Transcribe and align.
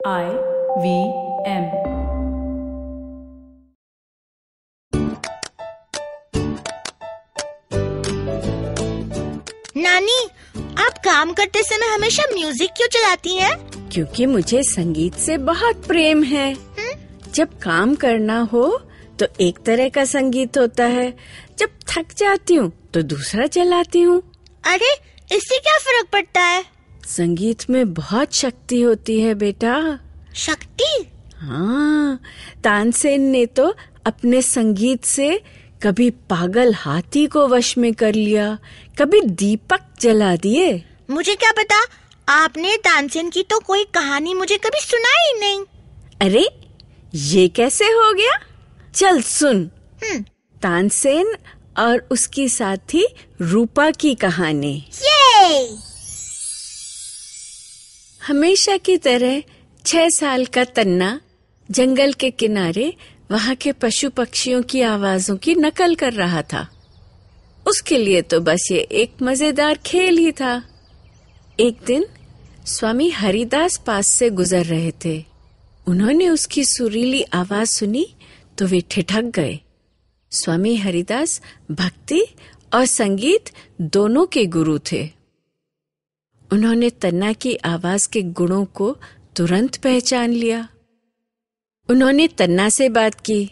I 0.00 0.26
V 0.78 0.90
M 1.50 1.64
नानी 9.76 10.18
आप 10.78 10.98
काम 11.04 11.32
करते 11.32 11.62
समय 11.62 11.94
हमेशा 11.94 12.22
म्यूज़िक 12.34 12.70
क्यों 12.70 12.88
चलाती 12.88 13.36
हैं? 13.36 13.56
क्योंकि 13.88 14.26
मुझे 14.26 14.62
संगीत 14.62 15.14
से 15.16 15.38
बहुत 15.50 15.86
प्रेम 15.86 16.22
है। 16.22 16.54
जब 17.34 17.58
काम 17.58 17.94
करना 17.96 18.40
हो 18.52 18.66
तो 19.20 19.26
एक 19.40 19.58
तरह 19.66 19.88
का 19.88 20.04
संगीत 20.04 20.58
होता 20.58 20.84
है। 20.86 21.12
जब 21.58 21.78
थक 21.88 22.14
जाती 22.18 22.54
हूँ 22.54 22.72
तो 22.94 23.02
दूसरा 23.04 23.46
चलाती 23.48 24.02
हूँ। 24.02 24.22
अरे 24.64 24.96
इससे 25.36 25.58
क्या 25.58 25.78
फ़र्क 25.78 26.08
पड़ता 26.12 26.40
है? 26.40 26.64
संगीत 27.08 27.70
में 27.70 27.94
बहुत 27.94 28.34
शक्ति 28.34 28.80
होती 28.80 29.20
है 29.20 29.34
बेटा। 29.34 29.98
शक्ति? 30.34 31.10
हाँ 31.34 32.20
तानसेन 32.64 33.20
ने 33.20 33.46
तो 33.46 33.74
अपने 34.06 34.42
संगीत 34.42 35.04
से 35.04 35.40
कभी 35.82 36.10
पागल 36.10 36.74
हाथी 36.74 37.26
को 37.26 37.48
वश 37.48 37.78
में 37.78 37.94
कर 37.94 38.14
लिया 38.14 38.58
कभी 38.98 39.20
दीपक 39.20 39.80
जला 40.00 40.36
दिए। 40.36 40.84
मुझे 41.10 41.34
क्या 41.34 41.52
पता? 41.52 41.84
आपने 42.28 42.76
तानसेन 42.76 43.30
की 43.30 43.42
तो 43.42 43.58
कोई 43.60 43.84
कहानी 43.84 44.34
मुझे 44.34 44.56
कभी 44.56 44.80
सुनाई 44.80 45.40
नहीं। 45.40 45.64
अरे 46.20 46.46
ये 47.14 47.48
कैसे 47.48 47.84
हो 47.84 48.12
गया? 48.14 48.38
चल 48.94 49.20
सुन। 49.22 49.70
हम्म, 50.04 50.22
तानसेन 50.62 51.34
और 51.78 52.08
उसकी 52.10 52.48
साथी 52.48 53.06
रूपा 53.40 53.90
की 53.90 54.14
कहानी। 54.14 54.88
ये 55.02 55.87
हमेशा 58.28 58.76
की 58.76 58.96
तरह 58.96 59.42
छह 59.84 60.08
साल 60.08 60.44
का 60.46 60.64
तन्ना 60.64 61.20
जंगल 61.68 62.12
के 62.12 62.30
किनारे 62.30 62.92
वहाँ 63.30 63.54
के 63.54 63.72
पशु 63.72 64.10
पक्षियों 64.10 64.62
की 64.62 64.80
आवाजों 64.82 65.36
की 65.36 65.54
नकल 65.54 65.94
कर 65.94 66.12
रहा 66.12 66.42
था। 66.42 66.66
उसके 67.66 67.98
लिए 67.98 68.22
तो 68.22 68.40
बस 68.40 68.68
ये 68.72 68.78
एक 68.78 69.22
मज़ेदार 69.22 69.78
खेल 69.86 70.18
ही 70.18 70.32
था। 70.32 70.62
एक 71.60 71.78
दिन 71.86 72.06
स्वामी 72.66 73.10
हरिदास 73.10 73.76
पास 73.86 74.06
से 74.06 74.30
गुजर 74.30 74.64
रहे 74.64 74.92
थे। 75.04 75.24
उन्होंने 75.86 76.28
उसकी 76.28 76.64
सुरीली 76.64 77.22
आवाज़ 77.22 77.68
सुनी 77.68 78.06
तो 78.58 78.66
वे 78.66 78.80
ठिठक 78.90 79.32
गए। 79.34 79.58
स्वामी 80.32 80.76
हरिदास 80.76 81.40
भक्ति 81.70 82.24
और 82.74 82.84
संगीत 82.86 83.50
दोनों 83.80 84.26
के 84.26 84.46
गुरु 84.46 84.78
थे। 84.92 85.17
उन्होंने 86.50 86.90
तन्ना 86.92 87.32
की 87.34 87.54
आवाज़ 87.56 88.08
के 88.08 88.22
गुणों 88.22 88.64
को 88.74 88.96
तुरंत 89.36 89.76
पहचान 89.76 90.30
लिया। 90.30 90.68
उन्होंने 91.88 92.26
तन्ना 92.28 92.68
से 92.68 92.88
बात 92.88 93.20
की, 93.20 93.50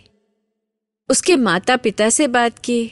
उसके 1.10 1.36
माता 1.36 1.76
पिता 1.76 2.08
से 2.10 2.26
बात 2.28 2.58
की, 2.58 2.86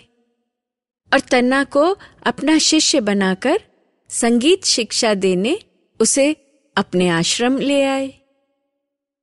और 1.13 1.21
तन्ना 1.21 1.63
को 1.67 1.85
अपना 2.23 2.59
शिष्य 2.61 3.01
बनाकर 3.01 3.61
संगीत 4.11 4.65
शिक्षा 4.65 5.15
देने 5.17 5.59
उसे 6.01 6.31
अपने 6.77 7.09
आश्रम 7.09 7.59
ले 7.59 7.83
आए। 7.85 8.13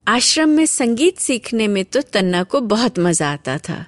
आश्रम 0.07 0.49
में 0.49 0.65
संगीत 0.65 1.17
सीखने 1.19 1.67
में 1.67 1.83
तो 1.85 2.01
तन्ना 2.03 2.43
को 2.43 2.61
बहुत 2.61 2.99
मज़ा 2.99 3.31
आता 3.31 3.57
था, 3.59 3.85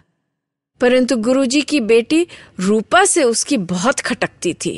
परंतु 0.81 1.17
गुरुजी 1.17 1.61
की 1.61 1.79
बेटी 1.81 2.25
रूपा 2.59 3.03
से 3.05 3.23
उसकी 3.23 3.57
बहुत 3.57 3.99
खटकती 3.99 4.53
थी। 4.55 4.75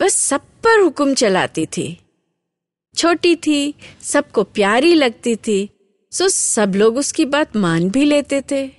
बस 0.00 0.14
सब 0.14 0.40
पर 0.64 0.80
हुक्म 0.80 1.14
चलाती 1.14 1.66
थी। 1.66 2.00
छोटी 2.96 3.36
थी, 3.36 3.74
सबको 4.02 4.42
प्यारी 4.42 4.94
लगती 4.94 5.36
थी, 5.36 5.70
सो 6.12 6.28
सब 6.28 6.72
लोग 6.76 6.96
उसकी 6.96 7.24
बात 7.24 7.56
मान 7.56 7.90
भी 7.90 8.04
लेते 8.04 8.42
थे। 8.50 8.70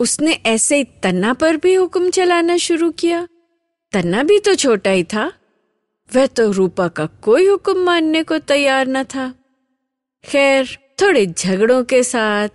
उसने 0.00 0.32
ऐसे 0.32 0.84
तन्ना 0.84 1.32
पर 1.32 1.56
भी 1.56 1.74
हुक्म 1.74 2.10
चलाना 2.10 2.56
शुरू 2.56 2.90
किया। 2.90 3.28
तन्ना 3.92 4.22
भी 4.22 4.38
तो 4.38 4.54
छोटा 4.54 4.90
ही 4.90 5.04
था। 5.04 5.32
वह 6.14 6.26
तो 6.26 6.50
रूपा 6.50 6.88
का 6.88 7.06
कोई 7.06 7.46
हुक्म 7.46 7.78
मानने 7.78 8.22
को 8.22 8.38
तैयार 8.38 8.88
न 8.88 9.04
था। 9.04 9.34
खैर, 10.24 10.78
थोड़े 11.02 11.26
झगड़ों 11.26 11.84
के 11.84 12.02
साथ, 12.02 12.48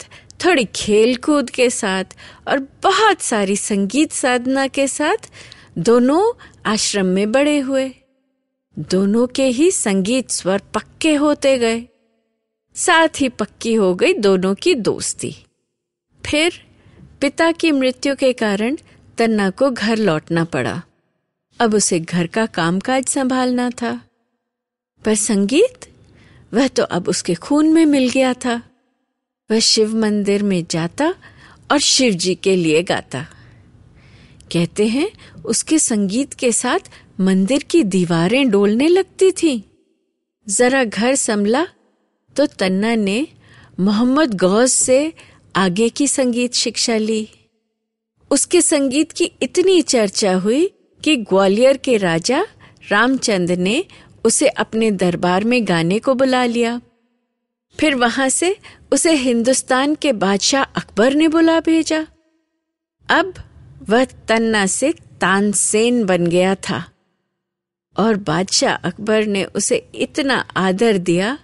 थोड़ी 0.45 0.67
खेल 0.75 1.15
कूद 1.15 1.49
के 1.49 1.69
साथ 1.69 2.03
और 2.47 2.59
बहुत 2.59 3.21
सारी 3.21 3.55
संगीत 3.55 4.11
साधना 4.11 4.67
के 4.67 4.87
साथ 4.87 5.31
दोनों 5.77 6.33
आश्रम 6.65 7.05
में 7.05 7.31
बड़े 7.31 7.59
हुए। 7.59 7.91
दोनों 8.79 9.27
के 9.27 9.45
ही 9.45 9.71
संगीत 9.71 10.29
स्वर 10.29 10.61
पक्के 10.73 11.15
होते 11.15 11.57
गए। 11.57 11.87
साथ 12.75 13.09
ही 13.21 13.29
पक्की 13.29 13.73
हो 13.73 13.95
गई 13.95 14.13
दोनों 14.13 14.55
की 14.55 14.75
दोस्ती। 14.75 15.35
फिर 16.25 16.65
पिता 17.21 17.51
की 17.51 17.71
मृत्यु 17.71 18.15
के 18.15 18.33
कारण 18.33 18.77
तन्ना 19.17 19.49
को 19.49 19.71
घर 19.71 19.97
लौटना 19.97 20.43
पड़ा। 20.43 20.83
अब 21.59 21.73
उसे 21.73 21.99
घर 21.99 22.27
का 22.27 22.45
कामकाज 22.45 23.05
संभालना 23.05 23.69
था। 23.69 24.01
पर 25.05 25.15
संगीत, 25.15 25.93
वह 26.53 26.67
तो 26.67 26.83
अब 26.83 27.07
उसके 27.07 27.33
खून 27.33 27.73
में 27.73 27.85
मिल 27.85 28.09
गया 28.09 28.33
था। 28.33 28.61
वह 29.51 29.59
शिव 29.59 29.95
मंदिर 29.95 30.43
में 30.43 30.65
जाता 30.71 31.15
और 31.71 31.79
शिव 31.79 32.13
जी 32.13 32.35
के 32.35 32.55
लिए 32.55 32.83
गाता। 32.83 33.25
कहते 34.53 34.87
हैं, 34.87 35.11
उसके 35.45 35.79
संगीत 35.79 36.33
के 36.33 36.51
साथ 36.51 36.79
मंदिर 37.19 37.63
की 37.63 37.83
दीवारें 37.83 38.49
डोलने 38.49 38.87
लगती 38.87 39.31
थी। 39.31 39.63
जरा 40.47 40.83
घर 40.83 41.15
संभला 41.15 41.65
तो 42.35 42.45
तन्ना 42.45 42.95
ने 42.95 43.27
मोहम्मद 43.79 44.33
गौस 44.33 44.73
से 44.73 45.13
आगे 45.55 45.89
की 45.89 46.07
संगीत 46.07 46.53
शिक्षा 46.53 46.97
ली। 46.97 47.27
उसके 48.31 48.61
संगीत 48.61 49.11
की 49.11 49.31
इतनी 49.41 49.81
चर्चा 49.81 50.33
हुई 50.33 50.65
कि 51.03 51.15
ग्वालियर 51.15 51.77
के 51.77 51.97
राजा 51.97 52.45
रामचंद 52.91 53.51
ने 53.51 53.85
उसे 54.25 54.47
अपने 54.47 54.91
दरबार 54.91 55.43
में 55.43 55.67
गाने 55.67 55.99
को 55.99 56.13
बुला 56.13 56.45
लिया। 56.45 56.81
फिर 57.79 57.95
वहाँ 57.95 58.29
से 58.29 58.55
उसे 58.91 59.11
हिंदुस्तान 59.11 59.95
के 59.95 60.13
बादशाह 60.13 60.63
अकबर 60.63 61.13
ने 61.13 61.27
बुला 61.27 61.59
भेजा। 61.59 62.05
अब 63.09 63.33
वह 63.89 64.05
तन्ना 64.05 64.65
से 64.65 64.91
तानसेन 65.21 66.03
बन 66.05 66.27
गया 66.27 66.55
था। 66.55 66.83
और 67.97 68.15
बादशाह 68.15 68.75
अकबर 68.75 69.25
ने 69.25 69.43
उसे 69.43 69.89
इतना 69.95 70.35
आदर 70.35 70.97
दिया 70.97 71.39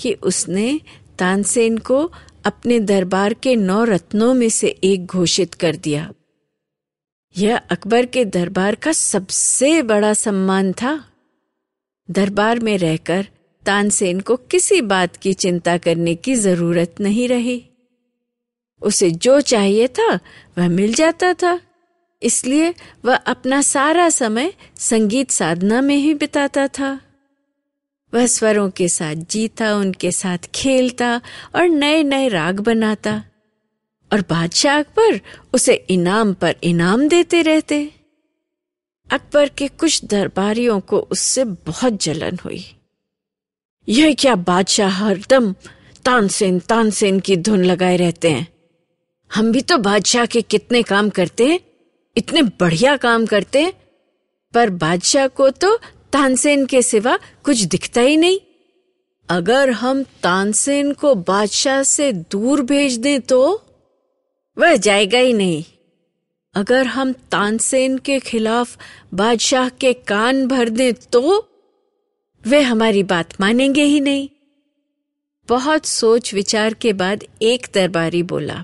कि 0.00 0.12
उसने 0.12 0.80
तानसेन 1.18 1.78
को 1.78 2.12
अपने 2.44 2.80
दरबार 2.80 3.34
के 3.34 3.56
नौ 3.56 3.84
रत्नों 3.84 4.34
में 4.34 4.48
से 4.48 4.68
एक 4.68 5.06
घोषित 5.06 5.54
कर 5.54 5.76
दिया। 5.76 6.12
यह 7.38 7.56
अकबर 7.56 8.06
के 8.06 8.24
दरबार 8.24 8.74
का 8.74 8.92
सबसे 8.92 9.82
बड़ा 9.82 10.14
सम्मान 10.14 10.72
था। 10.72 11.04
दरबार 12.10 12.58
में 12.58 12.78
रहकर 12.78 13.26
तानसेन 13.66 14.20
को 14.20 14.36
किसी 14.36 14.80
बात 14.80 15.16
की 15.16 15.32
चिंता 15.32 15.78
करने 15.78 16.14
की 16.14 16.34
ज़रूरत 16.34 16.94
नहीं 17.00 17.28
रही। 17.28 17.64
उसे 18.82 19.10
जो 19.10 19.40
चाहिए 19.40 19.88
था, 19.88 20.14
वह 20.58 20.68
मिल 20.68 20.94
जाता 20.94 21.34
था। 21.34 21.60
इसलिए 22.22 22.74
वह 23.04 23.16
अपना 23.16 23.62
सारा 23.62 24.08
समय 24.08 24.52
संगीत 24.76 25.30
साधना 25.30 25.80
में 25.80 25.96
ही 25.96 26.14
बिताता 26.14 26.68
था। 26.68 27.00
वह 28.14 28.26
स्वरों 28.26 28.70
के 28.70 28.88
साथ 28.88 29.14
जीता, 29.14 29.76
उनके 29.76 30.12
साथ 30.12 30.38
खेलता 30.54 31.20
और 31.54 31.68
नए 31.68 32.02
नए 32.02 32.28
राग 32.28 32.60
बनाता 32.60 33.24
और 34.12 34.20
बादशाह 34.20 34.78
अकबर 34.78 35.20
उसे 35.52 35.74
इनाम 35.74 36.34
पर 36.34 36.56
इनाम 36.62 37.08
देते 37.08 37.42
रहते। 37.42 37.94
अकबर 39.12 39.48
के 39.48 39.68
कुछ 39.68 40.04
दरबारियों 40.04 40.80
को 40.80 40.98
उससे 40.98 41.44
बहुत 41.44 42.04
जलन 42.04 42.38
हुई। 42.44 42.64
यह 43.88 44.14
क्या 44.18 44.34
बादशाह 44.34 44.90
हरदम 44.90 45.54
तानसेन 46.04 46.58
तानसेन 46.58 47.20
की 47.20 47.36
धुन 47.36 47.64
लगाए 47.64 47.96
रहते 47.96 48.30
हैं? 48.30 48.48
हम 49.34 49.52
भी 49.52 49.60
तो 49.60 49.78
बादशाह 49.78 50.26
के 50.26 50.42
कितने 50.42 50.82
काम 50.82 51.10
करते 51.10 51.46
हैं। 51.46 51.60
इतने 52.16 52.42
बढ़िया 52.60 52.96
काम 52.96 53.26
करते 53.26 53.72
पर 54.54 54.70
बादशाह 54.76 55.26
को 55.28 55.48
तो 55.50 55.76
तानसेन 56.12 56.64
के 56.66 56.82
सिवा 56.82 57.18
कुछ 57.44 57.62
दिखता 57.64 58.00
ही 58.00 58.16
नहीं। 58.16 58.38
अगर 59.28 59.70
हम 59.70 60.02
तानसेन 60.22 60.92
को 60.92 61.14
बादशाह 61.14 61.82
से 61.82 62.12
दूर 62.12 62.62
भेज 62.62 62.96
दें 62.96 63.20
तो 63.20 63.40
वह 64.56 64.76
जाएगा 64.76 65.18
ही 65.18 65.32
नहीं। 65.32 65.64
अगर 66.54 66.86
हम 66.86 67.12
तानसेन 67.30 67.98
के 67.98 68.18
खिलाफ 68.20 68.76
बादशाह 69.14 69.68
के 69.80 69.92
कान 69.92 70.46
भर 70.48 70.68
दें 70.68 70.92
तो 71.12 71.36
वे 72.44 72.60
हमारी 72.62 73.02
बात 73.02 73.40
मानेंगे 73.40 73.82
ही 73.82 74.00
नहीं। 74.00 74.28
बहुत 75.48 75.86
सोच 75.86 76.32
विचार 76.34 76.74
के 76.74 76.92
बाद 76.92 77.24
एक 77.42 77.66
दरबारी 77.74 78.22
बोला, 78.22 78.62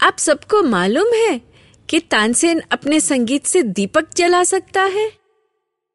आप 0.00 0.18
सबको 0.18 0.62
मालूम 0.62 1.12
है 1.14 1.40
कि 1.88 2.00
तानसेन 2.00 2.62
अपने 2.70 3.00
संगीत 3.00 3.46
से 3.46 3.62
दीपक 3.62 4.14
जला 4.16 4.44
सकता 4.44 4.82
है? 4.82 5.12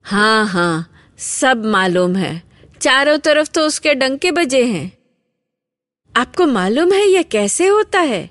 हाँ 0.04 0.46
हाँ 0.48 0.92
सब 1.18 1.66
मालूम 1.66 2.16
है। 2.16 2.42
चारों 2.82 3.18
तरफ़ 3.18 3.50
तो 3.50 3.62
उसके 3.62 3.94
डंके 3.96 4.32
बजे 4.32 4.64
हैं। 4.66 4.98
आपको 6.18 6.46
मालूम 6.46 6.92
है 6.92 7.06
यह 7.08 7.22
कैसे 7.22 7.68
होता 7.68 8.00
है? 8.00 8.30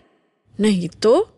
नहीं 0.60 0.88
तो? 0.88 1.28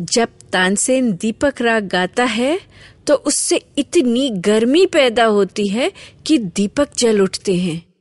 जब 0.00 0.28
तानसेन 0.52 1.12
दीपक 1.12 1.54
राग 1.60 1.86
गाता 1.86 2.24
है 2.24 2.60
तो 3.06 3.14
उससे 3.14 3.60
इतनी 3.78 4.30
गर्मी 4.30 4.86
पैदा 4.86 5.24
होती 5.24 5.68
है 5.68 5.92
कि 6.26 6.38
दीपक 6.38 6.88
जल 6.98 7.20
उठते 7.20 7.54
हैं। 7.54 7.94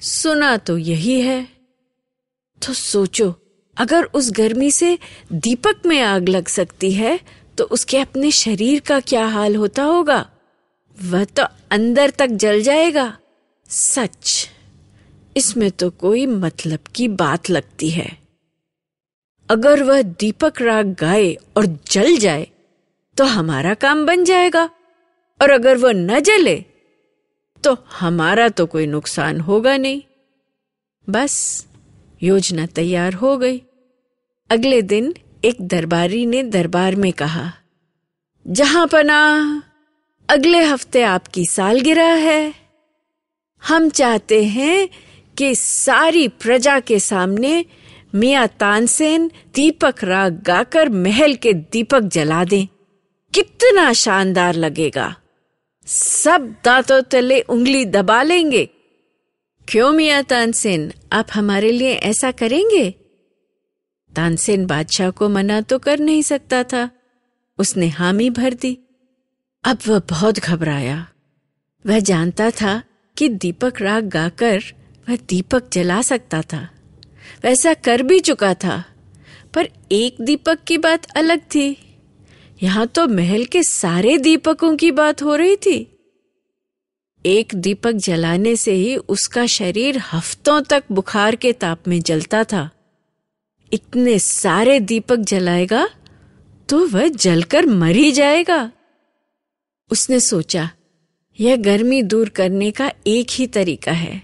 सुना 0.00 0.56
तो 0.56 0.78
यही 0.78 1.20
है। 1.20 1.48
तो 2.66 2.72
सोचो 2.72 3.34
अगर 3.76 4.04
उस 4.14 4.30
गर्मी 4.32 4.70
से 4.70 4.98
दीपक 5.32 5.86
में 5.86 6.00
आग 6.02 6.28
लग 6.28 6.48
सकती 6.48 6.92
है 6.92 7.18
तो 7.58 7.64
उसके 7.64 7.98
अपने 7.98 8.30
शरीर 8.30 8.80
का 8.80 8.98
क्या 9.00 9.26
हाल 9.26 9.56
होता 9.56 9.82
होगा? 9.82 10.26
वह 10.96 11.24
तो 11.26 11.44
अंदर 11.70 12.10
तक 12.10 12.26
जल 12.26 12.62
जाएगा। 12.62 13.16
सच, 13.70 14.48
इसमें 15.36 15.70
तो 15.70 15.90
कोई 15.90 16.26
मतलब 16.26 16.78
की 16.94 17.08
बात 17.08 17.50
लगती 17.50 17.90
है। 17.90 18.10
अगर 19.48 19.82
वह 19.82 20.02
दीपक 20.02 20.60
राग 20.62 20.94
गाए 21.00 21.32
और 21.56 21.66
जल 21.90 22.16
जाए 22.16 22.46
तो 23.16 23.24
हमारा 23.26 23.74
काम 23.74 24.06
बन 24.06 24.24
जाएगा। 24.24 24.64
और 25.40 25.50
अगर 25.50 25.76
वह 25.76 25.92
न 25.92 26.20
जले 26.20 26.56
तो 27.64 27.76
हमारा 27.90 28.48
तो 28.48 28.66
कोई 28.66 28.86
नुकसान 28.86 29.40
होगा 29.40 29.76
नहीं। 29.76 30.02
बस। 31.08 31.66
योजना 32.22 32.66
तैयार 32.66 33.14
हो 33.14 33.36
गई। 33.38 33.62
अगले 34.50 34.82
दिन 34.82 35.14
एक 35.44 35.56
दरबारी 35.60 36.26
ने 36.26 36.42
दरबार 36.42 36.94
में 36.96 37.12
कहा, 37.12 37.52
जहाँ 38.46 38.86
पना, 38.86 39.62
अगले 40.28 40.62
हफ़्ते 40.64 41.02
आपकी 41.02 41.46
सालगिरह 41.46 42.14
है। 42.14 42.54
हम 43.62 43.88
चाहते 43.88 44.44
हैं 44.44 44.88
कि 45.38 45.54
सारी 45.54 46.28
प्रजा 46.28 46.80
के 46.80 46.98
सामने 46.98 47.64
मियाँ 48.14 48.46
तानसेन 48.60 49.30
दीपक 49.54 50.04
राग 50.04 50.42
गाकर 50.42 50.88
महल 50.88 51.34
के 51.34 51.52
दीपक 51.52 52.00
जला 52.00 52.44
दें। 52.44 52.66
कितना 53.34 53.92
शानदार 53.92 54.54
लगेगा। 54.54 55.14
सब 55.86 56.54
दांतों 56.64 57.02
तले 57.02 57.40
उंगली 57.40 57.84
दबा 57.84 58.22
लेंगे। 58.22 58.68
क्यों 59.68 59.92
मियाँ 59.92 60.22
तानसेन? 60.22 60.92
आप 61.12 61.26
हमारे 61.34 61.72
लिए 61.72 61.94
ऐसा 61.94 62.30
करेंगे? 62.30 62.90
तानसेन 64.16 64.66
बादशाह 64.66 65.10
को 65.10 65.28
मना 65.28 65.60
तो 65.60 65.78
कर 65.78 65.98
नहीं 65.98 66.22
सकता 66.22 66.62
था। 66.62 66.90
उसने 67.58 67.88
हामी 67.88 68.30
भर 68.30 68.54
दी। 68.54 68.78
अब 69.64 69.78
वह 69.88 69.98
बहुत 69.98 70.38
घबराया। 70.38 71.08
वह 71.86 71.98
जानता 71.98 72.50
था 72.50 72.82
कि 73.18 73.28
दीपक 73.28 73.74
राग 73.80 74.04
गाकर 74.04 74.62
वह 75.08 75.16
दीपक 75.16 75.70
जला 75.72 76.02
सकता 76.02 76.42
था। 76.42 76.70
वैसा 77.44 77.74
कर 77.74 78.02
भी 78.02 78.20
चुका 78.20 78.54
था। 78.54 78.84
पर 79.54 79.68
एक 79.92 80.16
दीपक 80.20 80.58
की 80.66 80.78
बात 80.78 81.10
अलग 81.16 81.38
थी। 81.38 81.96
यहाँ 82.62 82.86
तो 82.86 83.06
महल 83.06 83.44
के 83.44 83.62
सारे 83.62 84.18
दीपकों 84.18 84.76
की 84.76 84.90
बात 84.90 85.22
हो 85.22 85.34
रही 85.34 85.56
थी। 85.56 85.93
एक 87.24 87.54
दीपक 87.54 87.92
जलाने 87.96 88.54
से 88.56 88.72
ही 88.72 88.96
उसका 88.96 89.44
शरीर 89.46 89.98
हफ्तों 90.12 90.60
तक 90.62 90.84
बुखार 90.92 91.36
के 91.36 91.52
ताप 91.52 91.88
में 91.88 92.00
जलता 92.00 92.42
था। 92.44 92.68
इतने 93.72 94.18
सारे 94.18 94.78
दीपक 94.80 95.18
जलाएगा 95.18 95.86
तो 96.68 96.86
वह 96.86 97.08
जलकर 97.08 97.66
मर 97.66 97.96
ही 97.96 98.10
जाएगा। 98.12 98.70
उसने 99.90 100.20
सोचा, 100.20 100.68
यह 101.38 101.56
गर्मी 101.56 102.02
दूर 102.02 102.28
करने 102.28 102.70
का 102.70 102.90
एक 103.06 103.30
ही 103.30 103.46
तरीका 103.46 103.92
है। 103.92 104.22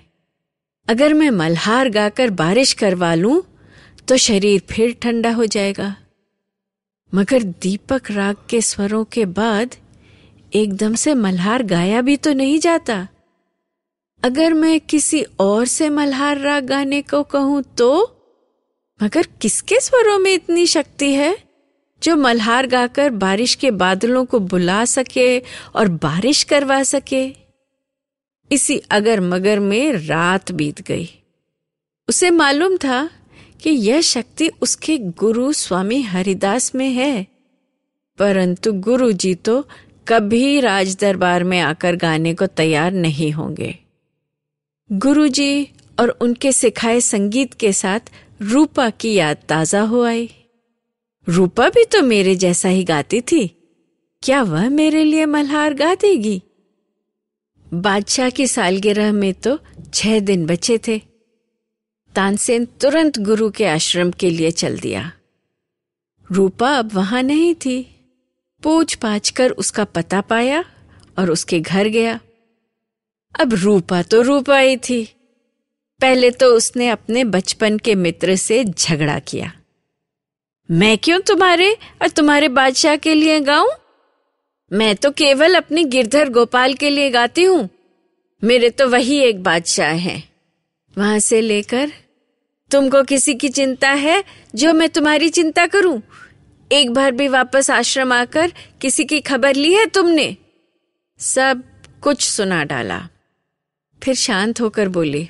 अगर 0.89 1.15
मैं 1.15 1.31
मल्हार 1.31 1.89
गाकर 1.89 2.31
बारिश 2.35 2.73
करवा 2.73 3.15
लूँ 3.15 3.43
तो 4.09 4.17
शरीर 4.19 4.63
फिर 4.71 4.97
ठंडा 5.03 5.31
हो 5.31 5.47
जाएगा। 5.47 5.95
मगर 7.13 7.43
दीपक 7.43 8.11
राग 8.11 8.37
के 8.51 8.61
स्वरों 8.63 9.05
के 9.05 9.25
बाद 9.27 9.77
एकदम 10.55 10.95
से 10.95 11.15
मल्हार 11.15 11.63
गाया 11.63 12.01
भी 12.01 12.17
तो 12.17 12.33
नहीं 12.33 12.59
जाता। 12.59 13.09
अगर 14.25 14.53
मैं 14.53 14.81
किसी 14.81 15.23
और 15.23 15.67
से 15.67 15.89
मल्हार 15.89 16.39
राग 16.39 16.65
गाने 16.65 17.03
को 17.03 17.23
कहूँ 17.23 17.63
तो? 17.63 18.17
मगर 19.03 19.27
किसके 19.41 19.81
स्वरों 19.81 20.19
में 20.19 20.35
इतनी 20.35 20.67
शक्ति 20.67 21.15
है? 21.15 21.39
जो 22.03 22.17
मल्हार 22.17 22.67
गाकर 22.67 23.11
बारिश 23.11 23.55
के 23.55 23.71
बादलों 23.71 24.25
को 24.25 24.39
बुला 24.39 24.85
सके 24.85 25.39
और 25.75 25.89
बारिश 25.89 26.43
करवा 26.43 26.83
सके। 26.83 27.37
इसी 28.53 28.83
अगर 28.91 29.21
मगर 29.21 29.61
में 29.61 29.93
रात 29.93 30.53
बीत 30.53 30.81
गई। 30.81 31.09
उसे 32.09 32.31
मालूम 32.31 32.77
था 32.77 33.11
कि 33.63 33.71
यह 33.71 34.01
शक्ति 34.01 34.49
उसके 34.49 34.99
गुरु 34.99 35.53
स्वामी 35.53 36.03
हरिदास 36.03 36.75
में 36.75 36.91
है। 36.91 37.27
परंतु 38.19 38.73
गुरु 38.73 39.13
जी 39.13 39.35
तो 39.35 39.69
कभी 40.11 40.61
राज 40.61 40.97
दरबार 41.01 41.45
में 41.45 41.59
आकर 41.61 41.97
गाने 41.97 42.35
को 42.35 42.47
तैयार 42.47 42.93
नहीं 42.93 43.33
होंगे। 43.33 43.79
गुरु 44.91 45.29
जी 45.29 45.69
और 46.01 46.09
उनके 46.09 46.53
सिखाए 46.53 47.01
संगीत 47.01 47.55
के 47.55 47.73
साथ 47.73 48.11
रूपा 48.43 48.89
की 48.91 49.13
याद 49.15 49.37
ताज़ा 49.49 49.81
हो 49.81 50.03
आई। 50.03 50.29
रूपा 51.29 51.69
भी 51.69 51.85
तो 51.85 52.03
मेरे 52.03 52.35
जैसा 52.37 52.69
ही 52.69 52.85
गाती 52.85 53.21
थी। 53.21 53.47
क्या 54.23 54.43
वह 54.43 54.69
मेरे 54.69 55.05
लिए 55.05 55.27
मल्हार 55.27 55.75
गा 55.75 55.95
देगी? 55.95 56.43
बादशाह 57.75 58.31
की 58.31 58.47
सालगिरह 58.47 59.13
में 59.13 59.33
तो 59.35 59.59
छह 59.95 60.19
दिन 60.21 60.47
बचे 60.47 60.79
थे। 60.89 60.99
तानसेन 62.15 62.65
तुरंत 62.81 63.19
गुरु 63.19 63.51
के 63.51 63.67
आश्रम 63.67 64.11
के 64.11 64.31
लिए 64.31 64.51
चल 64.51 64.79
दिया। 64.79 65.11
रूपा 66.33 66.75
अब 66.75 66.93
वहाँ 66.95 67.23
नहीं 67.23 67.55
थी। 67.55 68.00
पूछ 68.63 68.95
पाछ 68.95 69.31
कर 69.31 69.51
उसका 69.51 69.85
पता 69.85 70.21
पाया 70.21 70.65
और 71.19 71.31
उसके 71.31 71.61
घर 71.61 71.89
गया। 71.89 72.21
अब 73.41 73.55
रूपा 73.55 74.03
तो 74.03 74.21
रूपा 74.23 74.59
ही 74.59 74.77
थी। 74.77 75.05
पहले 76.01 76.31
तो 76.31 76.47
उसने 76.47 76.89
अपने 76.89 77.25
बचपन 77.25 77.79
के 77.79 77.95
मित्र 77.95 78.37
से 78.37 78.65
झगड़ा 78.65 79.19
किया। 79.19 79.53
मैं 80.71 80.99
क्यों 80.99 81.21
तुम्हारे 81.21 81.73
और 82.03 82.09
तुम्हारे 82.09 82.49
बादशाह 82.49 82.97
के 82.97 83.15
लिए 83.15 83.41
गाऊं? 83.41 83.69
मैं 84.73 84.97
तो 84.97 85.11
केवल 85.11 85.55
अपनी 85.55 85.85
गिरधर 85.85 86.29
गोपाल 86.29 86.75
के 86.75 86.91
लिए 86.91 87.11
गाती 87.11 87.43
हूँ। 87.43 87.69
मेरे 88.45 88.71
तो 88.71 88.89
वही 88.89 89.19
एक 89.19 89.43
बादशाह 89.43 89.93
हैं। 89.93 90.23
वहाँ 90.99 91.19
से 91.19 91.41
लेकर 91.41 91.93
तुमको 92.71 93.03
किसी 93.03 93.35
की 93.35 93.49
चिंता 93.49 93.91
है 93.91 94.25
जो 94.55 94.73
मैं 94.73 94.89
तुम्हारी 94.89 95.29
चिंता 95.29 95.67
करूँ? 95.67 96.01
एक 96.71 96.91
बार 96.91 97.13
भी 97.13 97.27
वापस 97.29 97.71
आश्रम 97.71 98.13
आकर 98.13 98.53
किसी 98.81 99.05
की 99.05 99.21
खबर 99.21 99.55
ली 99.55 99.73
है 99.75 99.87
तुमने? 99.87 100.37
सब 101.21 101.63
कुछ 102.03 102.23
सुना 102.23 102.63
डाला। 102.65 102.99
फिर 104.03 104.15
शांत 104.15 104.61
होकर 104.61 104.89
बोली, 104.89 105.29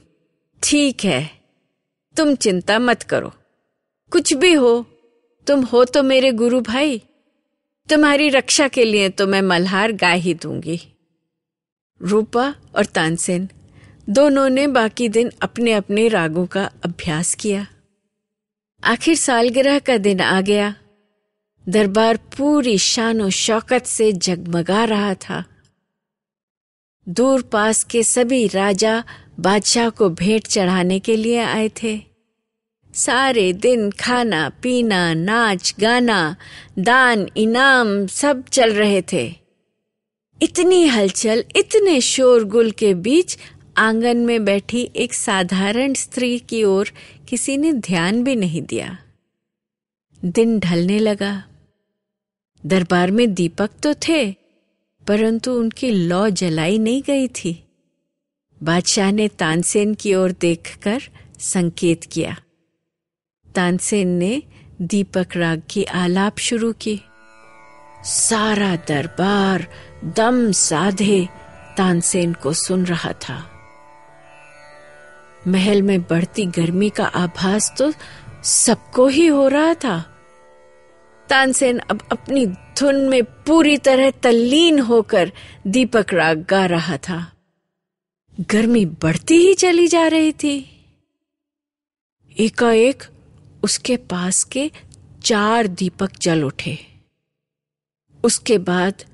ठीक 0.62 1.04
है, 1.04 1.30
तुम 2.16 2.34
चिंता 2.34 2.78
मत 2.78 3.02
करो। 3.02 3.32
कुछ 4.12 4.32
भी 4.34 4.52
हो, 4.52 4.82
तुम 5.46 5.62
हो 5.62 5.84
तो 5.84 6.02
मेरे 6.02 6.32
गुरु 6.32 6.60
भाई। 6.60 7.02
तुम्हारी 7.88 8.28
रक्षा 8.28 8.68
के 8.68 8.84
लिए 8.84 9.08
तो 9.08 9.26
मैं 9.26 9.42
मल्हार 9.42 9.92
गा 9.92 10.10
ही 10.10 10.34
दूँगी। 10.34 10.80
रूपा 12.00 12.54
और 12.76 12.86
तानसेन 12.86 13.48
दोनों 14.08 14.48
ने 14.48 14.66
बाकी 14.66 15.08
दिन 15.08 15.30
अपने 15.42 15.72
अपने 15.72 16.06
रागों 16.08 16.46
का 16.46 16.70
अभ्यास 16.84 17.34
किया। 17.34 17.66
आखिर 18.84 19.16
सालगिरह 19.16 19.78
का 19.78 19.96
दिन 19.96 20.20
आ 20.20 20.40
गया। 20.40 20.74
दरबार 21.68 22.16
पूरी 22.16 22.78
शानो 22.78 23.30
शौकत 23.30 23.86
से 23.86 24.12
जगमगा 24.12 24.84
रहा 24.84 25.14
था। 25.14 25.44
दूर 27.08 27.42
पास 27.42 27.84
के 27.84 28.02
सभी 28.02 28.46
राजा 28.46 29.04
बादशाह 29.40 29.88
को 29.88 30.10
भेंट 30.10 30.46
चढ़ाने 30.46 30.98
के 30.98 31.16
लिए 31.16 31.38
आए 31.38 31.70
थे। 31.82 32.00
सारे 32.94 33.52
दिन 33.52 33.90
खाना, 33.90 34.48
पीना, 34.48 35.14
नाच, 35.14 35.74
गाना, 35.80 36.36
दान, 36.78 37.26
इनाम 37.36 38.06
सब 38.06 38.44
चल 38.48 38.72
रहे 38.72 39.02
थे। 39.02 39.34
इतनी 40.42 40.86
हलचल, 40.86 41.44
इतने 41.56 42.00
शोरगुल 42.00 42.70
के 42.70 42.94
बीच 42.94 43.38
आँगन 43.76 44.16
में 44.16 44.44
बैठी 44.44 44.90
एक 44.96 45.14
साधारण 45.14 45.94
स्त्री 45.94 46.38
की 46.38 46.64
ओर 46.64 46.88
किसी 47.28 47.56
ने 47.56 47.72
ध्यान 47.72 48.24
भी 48.24 48.36
नहीं 48.36 48.62
दिया। 48.62 48.98
दिन 50.24 50.58
ढलने 50.58 50.98
लगा। 50.98 51.44
दरबार 52.66 53.10
में 53.10 53.34
दीपक 53.34 53.70
तो 53.82 53.94
थे, 53.94 54.32
परंतु 55.06 55.52
उनकी 55.52 55.90
लौ 55.90 56.28
जलाई 56.28 56.78
नहीं 56.78 57.02
गई 57.02 57.28
थी। 57.28 57.64
बादशाह 58.62 59.12
ने 59.12 59.28
तानसेन 59.28 59.94
की 59.94 60.14
ओर 60.14 60.32
देखकर 60.32 61.02
संकेत 61.38 62.04
किया। 62.04 62.36
तानसेन 63.54 64.08
ने 64.08 64.42
दीपक 64.82 65.36
राग 65.36 65.62
की 65.70 65.84
आलाप 65.84 66.38
शुरू 66.38 66.72
की। 66.72 67.00
सारा 68.04 68.76
दरबार 68.76 69.66
दम 70.16 70.52
साधे 70.52 71.28
तानसेन 71.76 72.32
को 72.32 72.52
सुन 72.52 72.84
रहा 72.86 73.12
था। 73.12 73.50
महल 75.46 75.82
में 75.82 76.02
बढ़ती 76.02 76.46
गर्मी 76.46 76.90
का 76.90 77.04
आभास 77.04 77.74
तो 77.78 77.92
सबको 78.44 79.06
ही 79.06 79.26
हो 79.26 79.48
रहा 79.48 79.74
था। 79.74 80.09
तानसेन 81.30 81.78
अब 81.78 82.08
अपनी 82.12 82.46
धुन 82.46 83.08
में 83.08 83.24
पूरी 83.24 83.78
तरह 83.78 84.10
तल्लीन 84.10 84.78
होकर 84.78 85.32
दीपक 85.66 86.06
राग 86.12 86.46
गा 86.50 86.66
रहा 86.66 86.96
था। 86.96 87.32
गर्मी 88.40 88.86
बढ़ती 88.86 89.34
ही 89.34 89.54
चली 89.54 89.86
जा 89.86 90.06
रही 90.06 90.32
थी। 90.32 90.86
एकाएक 92.40 93.04
उसके 93.62 93.96
पास 93.96 94.44
के 94.44 94.70
चार 95.24 95.66
दीपक 95.66 96.10
जल 96.22 96.42
उठे। 96.42 96.78
उसके 98.24 98.58
बाद 98.58 99.04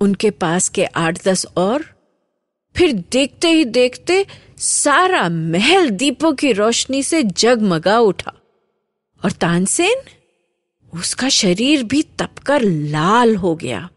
उनके 0.00 0.30
पास 0.30 0.68
के 0.68 0.84
आठ 0.84 1.24
दस 1.28 1.46
और 1.56 1.84
फिर 2.76 2.92
देखते 2.92 3.48
ही 3.48 3.64
देखते 3.64 4.26
सारा 4.58 5.28
महल 5.28 5.90
दीपों 5.90 6.32
की 6.32 6.52
रोशनी 6.52 7.02
से 7.02 7.22
जगमगा 7.22 7.98
उठा। 7.98 8.32
और 9.24 9.32
तानसेन? 9.32 10.21
उसका 10.94 11.28
शरीर 11.28 11.84
भी 11.84 12.02
तपकर 12.02 12.62
लाल 12.62 13.36
हो 13.36 13.54
गया। 13.56 13.88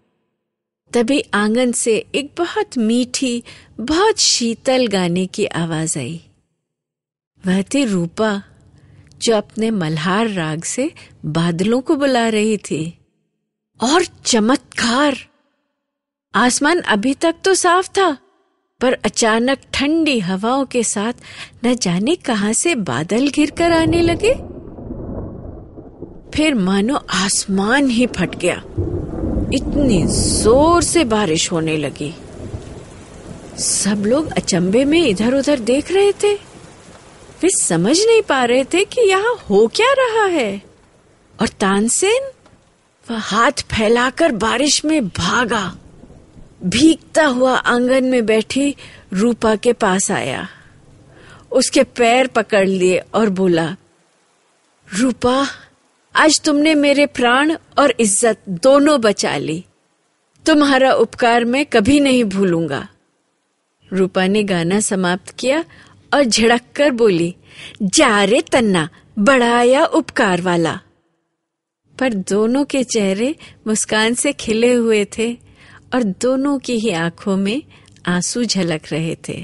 तभी 0.94 1.24
आँगन 1.34 1.72
से 1.72 2.06
एक 2.16 2.32
बहुत 2.38 2.78
मीठी, 2.78 3.44
बहुत 3.80 4.20
शीतल 4.20 4.88
गाने 4.88 5.26
की 5.26 5.46
आवाज़ 5.46 6.00
आई। 6.00 6.24
वह 7.46 7.62
थी 7.62 7.86
रूपा, 7.86 8.44
जो 9.22 9.36
अपने 9.36 9.72
मल्हार 9.72 10.30
राग 10.30 10.64
से 10.64 10.92
बादलों 11.26 11.82
को 11.82 11.96
बुला 11.96 12.30
रही 12.30 12.58
थी। 12.58 12.98
और 13.84 14.06
चमत्कार! 14.06 15.18
आसमान 16.36 16.82
अभी 16.82 17.14
तक 17.14 17.36
तो 17.46 17.54
साफ़ 17.54 17.90
था, 17.90 18.18
पर 18.82 18.94
अचानक 18.94 19.58
ठंडी 19.74 20.20
हवाओं 20.20 20.66
के 20.66 20.84
साथ 20.84 21.14
न 21.66 21.76
जाने 21.76 22.16
कहाँ 22.16 22.54
से 22.54 22.76
बादल 22.76 23.30
घिर 23.30 23.52
कर 23.52 23.72
आने 23.72 24.02
लगे। 24.02 24.55
फिर 26.36 26.56
मानो 26.56 26.96
आसमान 27.10 27.90
ही 27.90 28.08
फट 28.08 28.36
गया। 28.36 28.56
इतनी 29.54 30.04
ज़ोर 30.08 30.84
से 30.84 31.04
बारिश 31.04 31.52
होने 31.52 31.78
लगी। 31.78 32.16
सब 33.60 34.04
लोग 34.06 34.32
अचंबे 34.32 34.86
में 34.86 35.08
इधर 35.08 35.34
उधर 35.34 35.60
देख 35.60 35.92
रहे 35.92 36.12
थे। 36.12 36.34
वे 37.42 37.50
समझ 37.50 38.00
नहीं 38.00 38.22
पा 38.22 38.46
रहे 38.46 38.64
थे 38.64 38.86
कि 38.86 39.02
यहाँ 39.02 39.36
हो 39.50 39.68
क्या 39.68 39.92
रहा 39.92 40.26
है। 40.26 40.62
और 41.42 41.48
तानसेन, 41.48 42.32
वह 43.12 43.18
हाथ 43.18 43.52
फैलाकर 43.52 44.32
बारिश 44.32 44.86
में 44.86 45.08
भागा। 45.08 45.76
भीगता 46.64 47.26
हुआ 47.26 47.56
आँगन 47.56 48.04
में 48.04 48.26
बैठी 48.26 48.76
रूपा 49.14 49.56
के 49.56 49.74
पास 49.74 50.12
आया। 50.12 50.48
उसके 51.52 51.84
पैर 51.84 52.28
पकड़ 52.28 52.68
लिए 52.68 53.02
और 53.14 53.30
बोला, 53.30 53.76
रूपा 54.88 55.48
आज 56.16 56.40
तुमने 56.42 56.74
मेरे 56.76 57.06
प्राण 57.06 57.52
और 57.80 57.94
इज़्ज़त 58.00 58.44
दोनों 58.64 59.00
बचा 59.02 59.36
ली। 59.38 59.64
तुम्हारा 60.46 60.94
उपकार 60.94 61.46
मैं 61.46 61.66
कभी 61.66 62.00
नहीं 62.00 62.24
भूलूँगा। 62.26 62.88
रूपा 63.90 64.26
ने 64.28 64.44
गाना 64.44 64.80
समाप्त 64.80 65.30
किया 65.40 65.64
और 66.12 66.24
झड़क 66.24 66.62
कर 66.76 66.92
बोली, 66.92 67.36
जा 67.84 68.24
रे 68.24 68.42
तन्ना 68.42 68.88
बड़ाया 69.20 69.86
उपकार 69.86 70.42
वाला। 70.42 70.80
पर 71.98 72.14
दोनों 72.14 72.64
के 72.66 72.84
चेहरे 72.86 73.36
मुस्कान 73.68 74.14
से 74.14 74.34
खिले 74.34 74.74
हुए 74.74 75.06
थे 75.18 75.32
और 75.94 76.04
दोनों 76.22 76.58
की 76.60 76.80
ही 76.80 76.92
आँखों 76.96 77.38
में 77.38 77.62
आँसू 78.08 78.44
झलक 78.44 78.92
रहे 78.92 79.16
थे। 79.30 79.42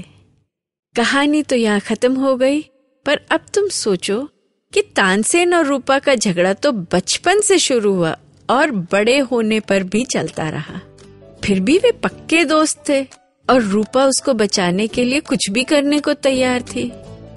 कहानी 0.94 1.42
तो 1.42 1.56
यहाँ 1.56 1.80
खत्म 1.80 2.14
हो 2.14 2.36
गई, 2.36 2.62
पर 3.06 3.26
अब 3.30 3.46
तुम 3.54 3.68
सोचो 3.68 4.28
कि 4.72 4.82
तानसेन 4.96 5.54
और 5.54 5.66
रूपा 5.66 5.98
का 5.98 6.14
झगड़ा 6.14 6.52
तो 6.52 6.72
बचपन 6.72 7.40
से 7.40 7.58
शुरू 7.58 7.92
हुआ 7.94 8.16
और 8.50 8.70
बड़े 8.92 9.18
होने 9.18 9.60
पर 9.60 9.82
भी 9.82 10.04
चलता 10.04 10.48
रहा। 10.48 10.80
फिर 11.44 11.60
भी 11.60 11.78
वे 11.78 11.90
पक्के 11.92 12.44
दोस्त 12.44 12.82
थे 12.88 13.02
और 13.48 13.62
रूपा 13.62 14.04
उसको 14.04 14.34
बचाने 14.34 14.86
के 14.86 15.04
लिए 15.04 15.20
कुछ 15.20 15.50
भी 15.50 15.64
करने 15.64 16.00
को 16.00 16.14
तैयार 16.14 16.62
थी। 16.62 16.90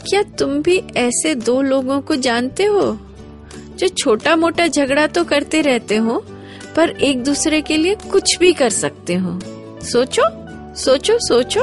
क्या 0.10 0.22
तुम 0.40 0.62
भी 0.62 0.78
ऐसे 0.98 1.36
दो 1.36 1.62
लोगों 1.62 2.02
को 2.02 2.16
जानते 2.16 2.64
हो 2.64 2.82
जो 3.78 3.88
छोटा 3.88 4.36
मोटा 4.36 4.68
झगड़ा 4.68 5.08
तो 5.08 5.24
करते 5.24 5.62
रहते 5.62 5.96
हो, 5.96 6.20
पर 6.76 6.90
एक 6.90 7.24
दूसरे 7.24 7.62
के 7.62 7.78
लिए 7.78 7.96
कुछ 8.12 8.38
भी 8.40 8.54
कर 8.54 8.70
सकते 8.70 9.16
हो? 9.16 9.40
सोचो 9.84 10.24
सोचो 10.76 11.18
सोचो। 11.20 11.62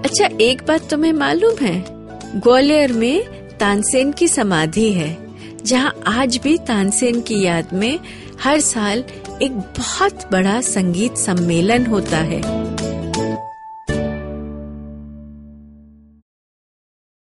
अच्छा 0.00 0.28
एक 0.40 0.62
बात 0.68 0.90
तुम्हें 0.90 1.12
मालूम 1.12 1.56
है? 1.60 1.95
ग्वालियर 2.36 2.92
में 2.92 3.24
तानसेन 3.58 4.12
की 4.12 4.28
समाधि 4.28 4.92
है, 4.92 5.16
जहाँ 5.64 6.02
आज 6.06 6.36
भी 6.36 6.58
तानसेन 6.58 7.20
की 7.20 7.40
याद 7.42 7.68
में 7.72 7.98
हर 8.42 8.60
साल 8.60 9.04
एक 9.42 9.52
बहुत 9.52 10.28
बड़ा 10.32 10.60
संगीत 10.60 11.16
सम्मेलन 11.16 11.86
होता 11.86 12.16
है। 12.16 12.40